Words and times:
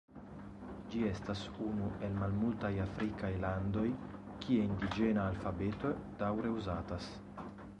Ĝi 0.93 1.01
estas 1.09 1.41
unu 1.65 1.89
el 2.07 2.15
malmultaj 2.21 2.71
afrikaj 2.85 3.29
landoj, 3.43 3.85
kie 4.47 4.65
indiĝena 4.69 5.27
alfabeto 5.33 5.93
daŭre 6.23 6.57
uzatas. 6.61 7.13